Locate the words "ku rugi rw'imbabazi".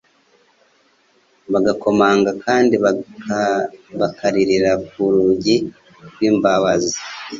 4.89-6.97